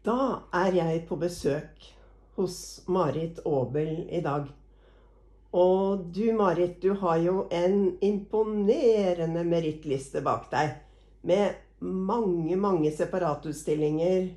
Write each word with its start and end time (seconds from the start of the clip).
Da 0.00 0.46
er 0.56 0.72
jeg 0.72 1.00
på 1.08 1.16
besøk 1.20 1.82
hos 2.38 2.54
Marit 2.88 3.42
Aabel 3.44 4.06
i 4.08 4.22
dag. 4.24 4.46
Og 5.52 6.06
du 6.14 6.30
Marit, 6.38 6.78
du 6.80 6.94
har 7.02 7.18
jo 7.20 7.42
en 7.52 7.98
imponerende 8.00 9.42
merittliste 9.44 10.22
bak 10.24 10.46
deg. 10.54 10.78
Med 11.20 11.58
mange, 11.84 12.56
mange 12.56 12.92
separatutstillinger. 12.96 14.30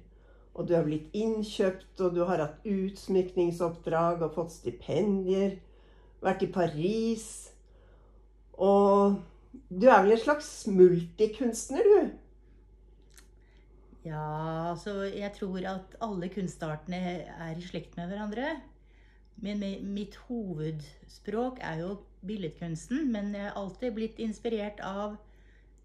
Og 0.54 0.68
du 0.68 0.74
har 0.76 0.84
blitt 0.84 1.16
innkjøpt, 1.16 1.96
og 2.02 2.12
du 2.18 2.26
har 2.28 2.44
hatt 2.44 2.68
utsmykningsoppdrag 2.68 4.20
og 4.20 4.36
fått 4.36 4.58
stipendier. 4.58 5.56
Vært 6.20 6.44
i 6.44 6.52
Paris. 6.52 7.30
Og 8.60 9.16
du 9.72 9.88
er 9.88 10.04
vel 10.04 10.18
en 10.18 10.24
slags 10.28 10.52
multikunstner, 10.68 11.88
du? 11.88 12.12
Ja, 14.04 14.70
altså 14.74 15.06
jeg 15.08 15.32
tror 15.38 15.64
at 15.70 15.94
alle 16.04 16.28
kunstartene 16.32 17.00
er 17.24 17.56
i 17.56 17.64
slekt 17.64 17.96
med 17.96 18.10
hverandre. 18.12 18.50
Men 19.44 19.64
mitt 19.96 20.18
hovedspråk 20.28 21.62
er 21.64 21.80
jo 21.82 21.94
billedkunsten, 22.28 23.08
men 23.12 23.32
jeg 23.36 23.48
har 23.48 23.56
alltid 23.60 23.96
blitt 23.96 24.20
inspirert 24.24 24.84
av 24.84 25.16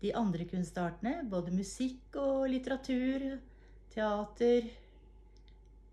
de 0.03 0.11
andre 0.19 0.47
kunstartene. 0.51 1.23
Både 1.31 1.55
musikk 1.55 2.19
og 2.19 2.49
litteratur, 2.51 3.39
teater 3.95 4.67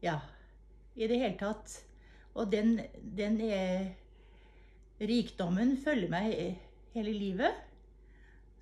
Ja, 0.02 0.20
i 0.96 1.08
det 1.10 1.22
hele 1.22 1.38
tatt. 1.40 1.78
Og 2.36 2.50
den, 2.52 2.80
den 3.18 3.40
er, 3.42 3.94
rikdommen 5.00 5.78
følger 5.82 6.12
meg 6.12 6.36
hele 6.94 7.14
livet. 7.14 7.64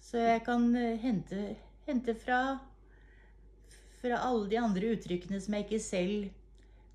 Så 0.03 0.19
jeg 0.19 0.43
kan 0.45 0.67
hente, 0.99 1.55
hente 1.87 2.15
fra 2.19 2.43
fra 4.03 4.19
alle 4.27 4.49
de 4.51 4.59
andre 4.59 4.93
uttrykkene 4.97 5.39
som 5.39 5.55
jeg 5.55 5.65
ikke 5.67 5.79
selv 5.79 6.27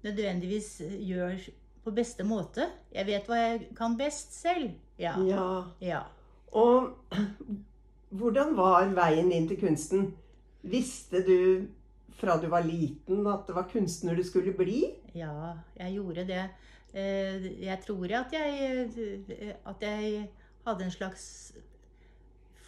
nødvendigvis 0.05 0.69
gjør 1.08 1.48
på 1.84 1.94
beste 1.96 2.27
måte. 2.27 2.69
Jeg 2.92 3.08
vet 3.08 3.28
hva 3.28 3.41
jeg 3.41 3.70
kan 3.78 3.96
best 3.98 4.36
selv. 4.36 4.74
Ja. 5.00 5.14
ja. 5.24 5.48
ja. 5.80 6.02
Og 6.52 6.92
hvordan 8.19 8.55
var 8.58 8.92
veien 8.97 9.32
inn 9.32 9.48
til 9.48 9.60
kunsten? 9.62 10.10
Visste 10.69 11.22
du 11.24 11.38
fra 12.19 12.36
du 12.42 12.48
var 12.50 12.66
liten 12.66 13.27
at 13.30 13.47
det 13.47 13.54
var 13.56 13.69
kunstner 13.70 14.19
du 14.19 14.25
skulle 14.27 14.52
bli? 14.56 14.82
Ja, 15.16 15.54
jeg 15.78 15.97
gjorde 15.97 16.27
det. 16.28 16.44
Eh, 16.92 17.48
jeg 17.62 17.78
tror 17.86 18.14
at 18.20 18.34
jeg, 18.34 18.88
at 19.64 19.82
jeg 19.84 20.28
hadde 20.66 20.84
en 20.84 20.92
slags 20.92 21.25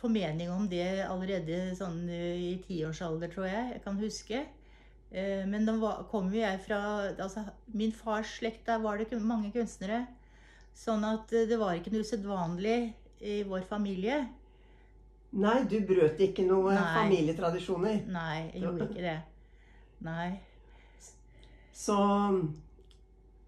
formening 0.00 0.50
om 0.52 0.66
det 0.70 1.04
allerede 1.04 1.74
sånn 1.78 2.02
eh, 2.08 2.40
i 2.50 2.54
tiårsalder, 2.64 3.30
tror 3.32 3.48
jeg. 3.48 3.68
Jeg 3.74 3.84
kan 3.84 4.00
huske. 4.00 4.42
Eh, 5.10 5.44
men 5.48 5.66
da 5.68 5.92
kom 6.10 6.30
jo 6.32 6.38
jeg 6.38 6.60
fra 6.62 6.80
altså, 7.10 7.42
Min 7.74 7.92
fars 7.92 8.36
slekt, 8.38 8.66
der 8.68 8.82
var 8.82 9.00
det 9.00 9.20
mange 9.20 9.52
kunstnere. 9.54 10.04
Sånn 10.76 11.04
at 11.06 11.32
eh, 11.34 11.48
det 11.50 11.58
var 11.60 11.76
ikke 11.76 11.92
noe 11.94 12.06
usedvanlig 12.06 12.78
i 13.20 13.40
vår 13.48 13.66
familie. 13.68 14.22
Nei, 15.30 15.60
du 15.70 15.76
brøt 15.86 16.18
ikke 16.24 16.42
noen 16.48 16.78
familietradisjoner? 16.96 18.00
Nei, 18.10 18.50
jeg 18.50 18.64
gjorde 18.64 18.88
ikke 18.88 19.04
det. 19.04 19.18
Nei. 20.02 20.30
Så 21.76 21.96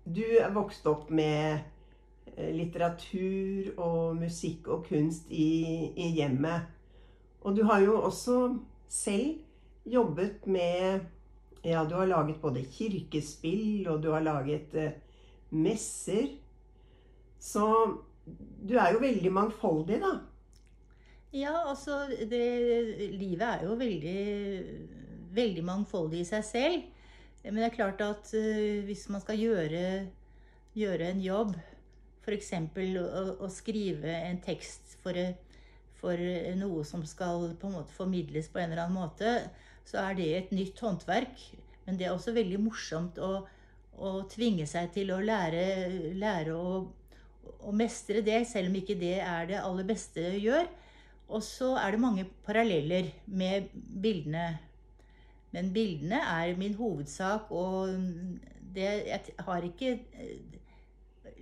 du 0.04 0.22
er 0.38 0.52
vokst 0.54 0.86
opp 0.86 1.10
med 1.10 1.71
litteratur 2.36 3.72
og 3.76 4.16
musikk 4.16 4.68
og 4.72 4.86
kunst 4.88 5.28
i, 5.30 5.92
i, 5.92 6.08
hjemmet. 6.16 6.68
Og 7.42 7.56
du 7.56 7.64
har 7.68 7.82
jo 7.84 7.98
også 8.00 8.56
selv 8.88 9.42
jobbet 9.84 10.46
med 10.46 11.08
Ja, 11.64 11.84
du 11.86 11.94
har 11.94 12.08
laget 12.10 12.40
både 12.42 12.64
kirkespill, 12.66 13.86
og 13.88 14.02
du 14.02 14.10
har 14.10 14.20
laget 14.20 14.74
eh, 14.74 14.96
messer. 15.50 16.32
Så 17.38 17.66
du 18.68 18.74
er 18.74 18.92
jo 18.92 18.98
veldig 18.98 19.30
mangfoldig, 19.32 20.00
da. 20.02 20.16
Ja, 21.32 21.52
altså 21.70 22.00
det, 22.30 22.42
Livet 23.14 23.46
er 23.46 23.62
jo 23.64 23.76
veldig, 23.78 24.18
veldig 25.32 25.64
mangfoldig 25.64 26.24
i 26.24 26.28
seg 26.28 26.44
selv. 26.44 26.82
Men 27.44 27.56
det 27.58 27.68
er 27.68 27.76
klart 27.76 28.02
at 28.04 28.34
uh, 28.34 28.82
hvis 28.86 29.06
man 29.10 29.22
skal 29.22 29.38
gjøre, 29.38 29.84
gjøre 30.74 31.08
en 31.10 31.22
jobb 31.22 31.54
F.eks. 32.22 32.52
Å, 32.54 33.24
å 33.42 33.48
skrive 33.50 34.14
en 34.28 34.38
tekst 34.42 34.94
for, 35.02 35.18
for, 35.98 36.22
noe 36.58 36.84
som 36.86 37.02
skal 37.08 37.50
på 37.58 37.68
en 37.68 37.78
måte 37.80 37.96
formidles 37.96 38.50
på 38.52 38.62
en 38.62 38.70
eller 38.70 38.84
annen 38.84 39.00
måte, 39.00 39.34
så 39.88 40.04
er 40.04 40.18
det 40.18 40.28
et 40.36 40.54
nytt 40.54 40.78
håndverk. 40.82 41.48
Men 41.86 41.98
det 41.98 42.06
er 42.06 42.14
også 42.14 42.34
veldig 42.36 42.60
morsomt 42.62 43.18
å, 43.18 43.32
å 43.98 44.12
tvinge 44.30 44.68
seg 44.70 44.92
til 44.94 45.10
å 45.14 45.18
lære, 45.22 45.64
lære 46.18 46.54
å, 46.54 46.76
å, 47.58 47.74
mestre 47.74 48.22
det, 48.22 48.44
selv 48.50 48.70
om 48.70 48.78
ikke 48.78 48.98
det 49.00 49.16
er 49.24 49.50
det 49.50 49.58
aller 49.62 49.88
beste 49.88 50.28
å 50.30 50.38
gjøre. 50.38 50.68
Og 51.32 51.42
så 51.42 51.72
er 51.80 51.94
det 51.94 52.02
mange 52.02 52.28
paralleller 52.46 53.10
med 53.26 53.72
bildene. 53.74 54.46
Men 55.52 55.68
bildene 55.74 56.22
er 56.22 56.54
min 56.56 56.76
hovedsak, 56.78 57.50
og 57.50 57.90
det, 58.72 58.88
jeg 59.08 59.34
har 59.44 59.66
ikke 59.66 59.96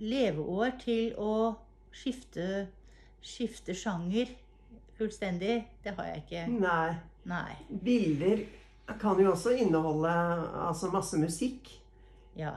leveår 0.01 0.77
til 0.81 1.13
å 1.21 1.33
skifte, 1.93 2.67
skifte 3.21 3.75
sjanger 3.77 4.33
fullstendig. 4.97 5.61
Det 5.83 5.95
har 5.97 6.11
jeg 6.11 6.23
ikke. 6.25 6.45
Nei. 6.61 6.89
Nei. 7.29 7.53
Bilder 7.69 8.45
kan 8.99 9.19
jo 9.21 9.31
også 9.31 9.53
inneholde 9.61 10.11
altså 10.67 10.89
masse 10.93 11.19
musikk. 11.21 11.69
Ja. 12.35 12.55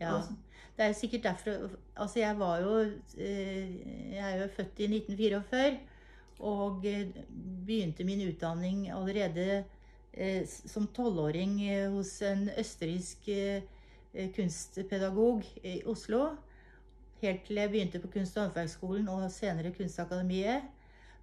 ja. 0.00 0.16
Altså. 0.16 0.34
Det 0.76 0.86
er 0.86 0.92
sikkert 0.96 1.24
derfor 1.24 1.70
Altså, 1.96 2.18
jeg 2.18 2.38
var 2.38 2.60
jo 2.62 2.78
eh, 3.18 3.74
Jeg 4.14 4.22
er 4.24 4.38
jo 4.40 4.46
født 4.56 4.80
i 4.80 4.86
1944 4.88 5.80
og 6.42 6.86
eh, 6.88 7.10
begynte 7.66 8.04
min 8.04 8.22
utdanning 8.24 8.86
allerede 8.90 9.64
eh, 10.12 10.48
som 10.48 10.88
tolvåring 10.96 11.60
hos 11.92 12.16
en 12.26 12.48
østerriksk 12.58 13.28
kunstpedagog 14.34 15.44
i 15.62 15.82
Oslo 15.86 16.24
helt 17.22 17.44
til 17.46 17.60
jeg 17.60 17.70
begynte 17.70 18.00
på 18.02 18.10
Kunst- 18.12 18.36
og 18.36 18.48
håndverksskolen 18.48 19.08
og 19.12 19.30
senere 19.32 19.72
Kunstakademiet. 19.76 20.66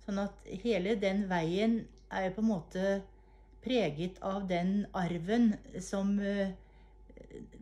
Sånn 0.06 0.22
at 0.24 0.46
hele 0.64 0.96
den 1.00 1.26
veien 1.30 1.82
er 2.10 2.32
på 2.34 2.44
en 2.44 2.50
måte 2.50 2.86
preget 3.64 4.18
av 4.26 4.48
den 4.50 4.86
arven 4.96 5.52
som 5.84 6.16
uh, 6.24 6.48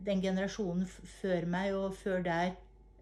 den 0.06 0.22
generasjonen 0.22 0.86
før 1.18 1.48
meg 1.50 1.74
og 1.76 1.96
før 1.98 2.22
der, 2.24 2.54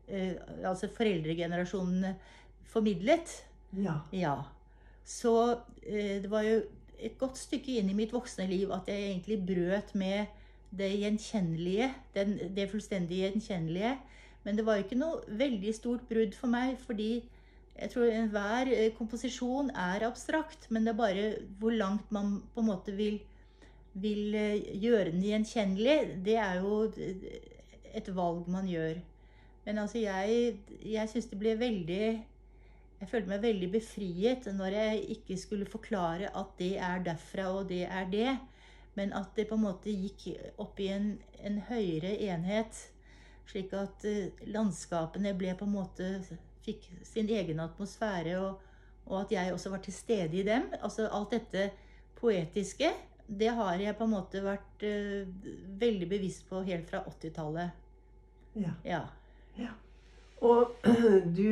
uh, 0.08 0.32
altså 0.64 0.90
foreldregenerasjonen, 0.96 2.16
formidlet. 2.72 3.36
Ja. 3.76 4.00
ja. 4.16 4.38
Så 5.04 5.36
uh, 5.52 6.16
det 6.24 6.32
var 6.32 6.48
jo 6.48 6.62
et 6.96 7.18
godt 7.20 7.36
stykke 7.38 7.76
inn 7.76 7.92
i 7.92 7.98
mitt 7.98 8.14
voksne 8.16 8.48
liv 8.48 8.72
at 8.72 8.88
jeg 8.88 9.10
egentlig 9.10 9.42
brøt 9.44 9.92
med 9.94 10.32
det 10.76 10.90
gjenkjennelige, 11.00 11.90
den, 12.16 12.38
det 12.56 12.70
fullstendig 12.70 13.20
gjenkjennelige. 13.22 13.96
Men 14.46 14.58
det 14.58 14.62
var 14.66 14.78
ikke 14.78 14.98
noe 14.98 15.24
veldig 15.26 15.72
stort 15.74 16.04
brudd 16.06 16.36
for 16.38 16.52
meg, 16.52 16.76
fordi 16.86 17.10
jeg 17.76 17.90
tror 17.92 18.08
enhver 18.08 18.70
eh, 18.72 18.92
komposisjon 18.96 19.72
er 19.74 20.06
abstrakt, 20.06 20.68
men 20.70 20.86
det 20.86 20.94
er 20.94 21.00
bare 21.00 21.24
hvor 21.60 21.74
langt 21.74 22.12
man 22.14 22.38
på 22.54 22.62
en 22.62 22.70
måte 22.70 22.94
vil, 22.96 23.18
vil 23.92 24.38
eh, 24.38 24.70
gjøre 24.84 25.10
den 25.10 25.26
gjenkjennelig. 25.26 25.98
Det 26.24 26.38
er 26.40 26.62
jo 26.62 26.78
et 27.96 28.08
valg 28.16 28.48
man 28.48 28.70
gjør. 28.70 29.02
Men 29.66 29.82
altså, 29.82 29.98
jeg, 29.98 30.56
jeg 30.86 31.10
syns 31.10 31.26
det 31.32 31.38
ble 31.42 31.56
veldig 31.58 32.02
Jeg 32.96 33.08
følte 33.10 33.28
meg 33.28 33.42
veldig 33.42 33.66
befriet 33.74 34.46
når 34.56 34.76
jeg 34.78 35.00
ikke 35.18 35.36
skulle 35.36 35.66
forklare 35.68 36.30
at 36.32 36.52
det 36.56 36.76
er 36.80 37.02
derfra, 37.04 37.50
og 37.58 37.68
det 37.68 37.82
er 37.84 38.06
det. 38.08 38.36
Men 38.96 39.12
at 39.12 39.34
det 39.36 39.50
på 39.50 39.58
en 39.58 39.66
måte 39.66 39.92
gikk 39.92 40.30
opp 40.56 40.78
i 40.80 40.86
en, 40.94 41.10
en 41.44 41.58
høyere 41.66 42.14
enhet 42.30 42.86
slik 43.46 43.72
at 43.78 44.04
eh, 44.08 44.44
landskapene 44.50 45.34
ble 45.38 45.54
på 45.58 45.66
en 45.66 45.74
måte 45.74 46.10
fikk 46.66 46.88
sin 47.06 47.28
egen 47.30 47.60
atmosfære, 47.62 48.38
og, 48.42 48.62
og, 49.06 49.20
at 49.22 49.34
jeg 49.36 49.52
også 49.54 49.70
var 49.70 49.82
til 49.84 49.94
stede 49.94 50.40
i 50.40 50.46
dem. 50.46 50.68
Altså 50.80 51.08
alt 51.12 51.34
dette 51.36 51.70
poetiske, 52.18 52.90
det 53.26 53.52
har 53.54 53.78
jeg 53.82 53.96
på 53.98 54.06
en 54.06 54.14
måte 54.14 54.42
vært 54.42 54.84
uh, 54.86 55.26
veldig 55.80 56.08
bevisst 56.10 56.46
på 56.48 56.62
helt 56.66 56.86
fra 56.90 57.02
80-tallet. 57.10 57.70
Ja. 58.56 58.74
ja. 58.84 59.00
ja. 59.58 59.72
Og 60.46 60.76
du 61.38 61.50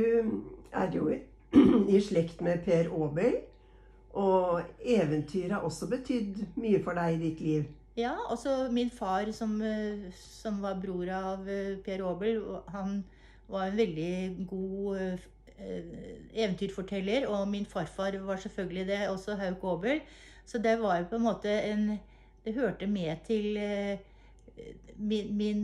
er 0.73 0.95
jo 0.95 1.11
i 1.95 2.01
slekt 2.01 2.43
med 2.47 2.63
Per 2.67 2.91
Aabel. 2.91 3.41
Og 4.15 4.63
eventyr 4.79 5.57
har 5.57 5.65
også 5.67 5.89
betydd 5.91 6.45
mye 6.63 6.79
for 6.83 6.95
deg 6.95 7.17
i 7.17 7.23
ditt 7.25 7.41
liv. 7.43 7.65
Ja, 7.95 8.15
også 8.27 8.69
min 8.75 8.91
far, 8.91 9.31
som, 9.33 9.55
eh, 9.63 10.11
som 10.19 10.59
var 10.63 10.81
bror 10.83 11.09
av 11.15 11.49
eh, 11.49 11.77
Per 11.85 12.03
Aabel, 12.03 12.41
han 12.75 13.05
var 13.47 13.69
en 13.69 13.77
veldig 13.79 14.47
god 14.51 14.99
eh, 14.99 15.93
eventyrforteller. 16.35 17.29
Og 17.31 17.47
min 17.49 17.67
farfar 17.67 18.19
var 18.27 18.43
selvfølgelig 18.43 18.87
det, 18.89 18.99
også 19.09 19.37
Hauk 19.39 19.63
Aabel. 19.63 20.03
Så 20.45 20.59
det 20.59 20.81
var 20.81 20.99
jo 20.99 21.07
på 21.13 21.21
en 21.21 21.29
måte 21.29 21.53
en 21.71 21.87
det 22.45 22.53
hørte 22.59 22.87
med 22.87 23.23
til 23.25 23.55
min, 24.97 25.31
min 25.37 25.63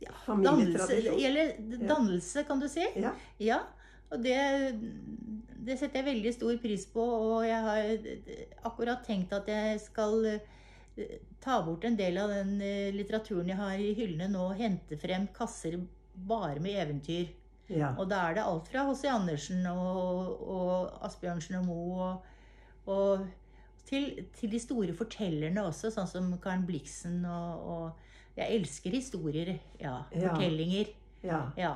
ja, 0.00 0.14
dannelse, 0.26 0.96
eller 1.26 1.50
dannelse, 1.88 2.46
kan 2.48 2.62
du 2.62 2.68
si. 2.68 2.86
Ja. 2.96 3.10
Ja, 3.38 3.58
og 4.08 4.22
det, 4.24 4.38
det 5.66 5.76
setter 5.76 6.00
jeg 6.00 6.06
veldig 6.06 6.32
stor 6.32 6.56
pris 6.62 6.86
på. 6.94 7.04
Og 7.04 7.44
jeg 7.44 7.60
har 7.60 8.70
akkurat 8.70 9.04
tenkt 9.04 9.36
at 9.36 9.52
jeg 9.52 9.82
skal 9.84 10.40
ta 11.40 11.60
bort 11.64 11.84
en 11.84 11.96
del 11.96 12.18
av 12.20 12.28
den 12.32 12.56
eh, 12.60 12.90
litteraturen 12.94 13.48
jeg 13.48 13.56
har 13.60 13.78
i 13.80 13.92
hyllene 13.96 14.28
nå, 14.32 14.48
og 14.50 14.58
hente 14.60 14.98
frem 15.00 15.28
kasser 15.36 15.78
bare 16.14 16.60
med 16.60 16.76
eventyr. 16.82 17.30
ja. 17.70 17.92
Og 17.98 18.08
da 18.10 18.24
er 18.28 18.34
det 18.36 18.42
alt 18.44 18.68
fra 18.68 18.82
H.C. 18.88 19.06
Andersen 19.08 19.66
og, 19.70 20.42
og 20.42 21.04
Asbjørnsen 21.06 21.60
og 21.60 21.64
Moe 21.68 22.08
og, 22.08 22.26
og 22.90 23.26
til, 23.86 24.26
til 24.36 24.50
de 24.52 24.60
store 24.60 24.94
fortellerne 24.94 25.62
også, 25.66 25.90
sånn 25.94 26.10
som 26.10 26.28
Karen 26.42 26.66
Blixen 26.66 27.24
og, 27.24 27.64
og 27.74 28.06
Jeg 28.36 28.56
elsker 28.60 28.90
historier. 28.94 29.56
Ja. 29.80 30.04
Ja. 30.14 30.30
Fortellinger. 30.34 30.92
ja. 31.26 31.40
Ja. 31.58 31.72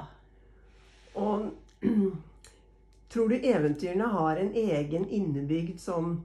Og 1.15 1.51
tror 3.13 3.29
du 3.31 3.35
eventyrene 3.39 4.07
har 4.11 4.39
en 4.43 4.55
egen 4.59 5.05
innebygd 5.09 5.79
sånn 5.83 6.17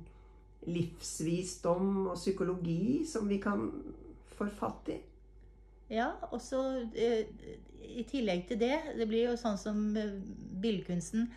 livsvisdom 0.68 2.10
og 2.10 2.18
psykologi 2.18 3.06
som 3.08 3.30
vi 3.30 3.40
kan 3.42 3.70
få 4.36 4.50
fatt 4.60 4.92
i? 4.94 4.98
Ja, 5.90 6.12
og 6.30 6.42
så 6.42 6.62
eh, 6.94 7.32
i 7.90 8.04
tillegg 8.08 8.46
til 8.50 8.60
det, 8.62 8.76
det 8.98 9.08
blir 9.10 9.32
jo 9.32 9.38
sånn 9.40 9.58
som 9.58 9.80
eh, 9.98 10.20
billedkunsten, 10.62 11.30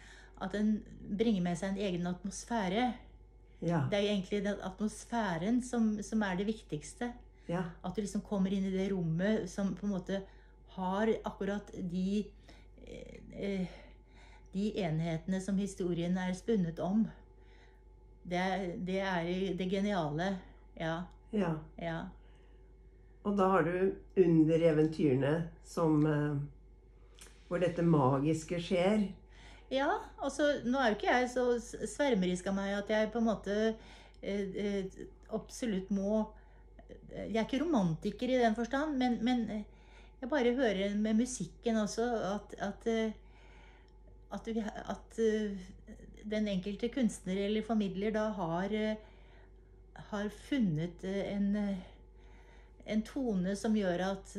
at 0.43 0.53
den 0.57 0.75
bringer 1.17 1.45
med 1.45 1.59
seg 1.59 1.73
en 1.73 1.87
egen 1.87 2.09
atmosfære. 2.11 2.91
Ja. 3.63 3.85
Det 3.89 3.99
er 3.99 4.05
jo 4.05 4.13
egentlig 4.17 4.43
den 4.45 4.63
atmosfæren 4.67 5.63
som, 5.65 5.95
som 6.03 6.23
er 6.27 6.37
det 6.41 6.49
viktigste. 6.51 7.13
ja. 7.49 7.63
At 7.85 7.95
du 7.97 8.03
liksom 8.03 8.25
kommer 8.27 8.53
inn 8.53 8.67
i 8.67 8.75
det 8.75 8.91
rommet 8.93 9.49
som 9.51 9.75
på 9.79 9.87
en 9.87 9.95
måte 9.95 10.23
har 10.77 11.15
akkurat 11.25 11.73
de 11.77 12.25
eh, 12.87 13.79
De 14.53 14.67
enhetene 14.85 15.39
som 15.41 15.57
historien 15.57 16.17
er 16.21 16.35
spunnet 16.37 16.77
om. 16.85 17.07
Det, 18.23 18.43
det 18.87 19.01
er 19.03 19.31
det 19.59 19.69
geniale. 19.71 20.29
Ja. 20.79 21.03
ja. 21.35 21.55
Ja. 21.77 21.99
Og 23.23 23.37
da 23.39 23.49
har 23.53 23.67
du 23.67 23.75
undereventyrene 24.19 25.35
som 25.65 26.07
eh, 26.07 26.37
Hvor 27.49 27.61
dette 27.63 27.85
magiske 27.85 28.59
skjer. 28.63 29.11
Ja, 29.73 29.89
altså 30.21 30.49
nå 30.65 30.81
er 30.81 30.93
jo 30.93 30.99
ikke 30.99 31.13
jeg 31.13 31.29
så 31.33 31.45
svermerisk 31.61 32.49
av 32.51 32.57
meg 32.57 32.75
at 32.77 32.91
jeg 32.93 33.11
på 33.13 33.21
en 33.21 33.29
måte 33.29 33.57
eh, 34.21 34.57
eh, 34.57 35.03
absolutt 35.33 35.91
må 35.93 36.27
Jeg 37.13 37.37
er 37.37 37.47
ikke 37.47 37.63
romantiker 37.63 38.31
i 38.33 38.41
den 38.41 38.57
forstand, 38.57 38.97
men, 39.01 39.19
men 39.25 39.47
eh, 39.53 39.65
jeg 40.21 40.31
bare 40.31 40.55
hører 40.57 40.97
med 40.97 41.19
musikken 41.19 41.81
også 41.81 42.05
at 42.35 42.55
at, 42.61 42.87
eh, 42.87 43.13
at, 44.33 44.47
vi, 44.49 44.63
at 44.65 45.19
eh, 45.19 45.57
den 46.25 46.49
enkelte 46.49 46.89
kunstner 46.95 47.37
eller 47.47 47.63
formidler 47.67 48.15
da 48.15 48.29
har 48.37 48.73
eh, 48.75 48.97
har 50.11 50.29
funnet 50.49 51.05
eh, 51.05 51.33
en 51.37 51.77
en 52.85 53.03
tone 53.07 53.53
som 53.57 53.77
gjør 53.79 54.01
at, 54.09 54.33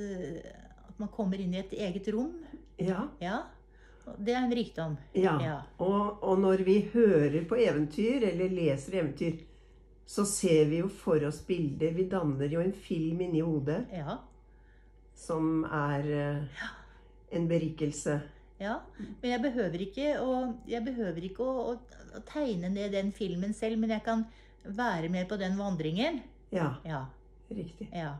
at 0.89 0.97
man 0.99 1.07
kommer 1.13 1.39
inn 1.39 1.53
i 1.55 1.61
et 1.61 1.71
eget 1.79 2.09
rom. 2.11 2.33
Ja. 2.77 3.05
Ja. 3.23 3.37
Det 4.19 4.33
er 4.35 4.41
en 4.43 4.51
rikdom. 4.55 4.97
ja. 5.15 5.37
Ja. 5.39 5.53
Og, 5.79 6.19
og 6.23 6.41
når 6.43 6.63
vi 6.67 6.75
hører 6.91 7.45
på 7.47 7.55
eventyr 7.55 8.25
eller 8.33 8.51
leser 8.51 8.97
eventyr, 8.99 9.37
så 10.05 10.25
ser 10.27 10.65
vi 10.67 10.81
jo 10.81 10.89
for 10.91 11.23
oss 11.23 11.39
bilder. 11.47 11.93
Vi 11.95 12.09
danner 12.11 12.51
jo 12.51 12.59
en 12.59 12.73
film 12.75 13.21
inni 13.23 13.39
hodet 13.39 13.85
Ja. 13.95 14.17
som 15.15 15.63
er 15.63 16.09
en 17.31 17.47
berikelse. 17.47 18.19
Ja. 18.63 18.79
Men 19.21 19.31
jeg 19.31 19.41
behøver 19.43 19.83
ikke, 19.87 20.07
å, 20.23 20.35
jeg 20.69 20.83
behøver 20.85 21.27
ikke 21.29 21.45
å, 21.45 21.73
å, 21.73 22.03
å 22.17 22.21
tegne 22.29 22.71
ned 22.73 22.93
den 22.95 23.11
filmen 23.15 23.53
selv, 23.57 23.79
men 23.81 23.93
jeg 23.95 24.03
kan 24.05 24.25
være 24.63 25.09
med 25.11 25.27
på 25.29 25.37
den 25.41 25.57
vandringen. 25.59 26.21
Ja, 26.53 26.75
Ja. 26.87 27.05
riktig. 27.53 27.89
Ja. 27.93 28.15